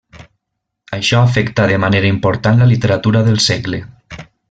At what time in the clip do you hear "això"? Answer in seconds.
0.97-1.19